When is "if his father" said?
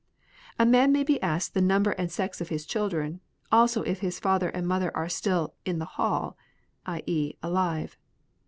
3.83-4.49